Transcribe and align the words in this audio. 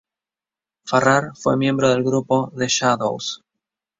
Farrar 0.83 1.35
fue 1.35 1.55
miembro 1.57 1.87
del 1.89 2.01
grupo 2.03 2.51
The 2.57 2.65
Shadows. 2.67 3.43